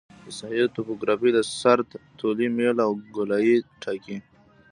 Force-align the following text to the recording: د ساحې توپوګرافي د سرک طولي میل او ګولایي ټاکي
د 0.23 0.27
ساحې 0.39 0.65
توپوګرافي 0.75 1.29
د 1.33 1.39
سرک 1.59 1.89
طولي 2.19 2.47
میل 2.57 2.77
او 2.85 2.91
ګولایي 3.15 3.55
ټاکي 3.81 4.17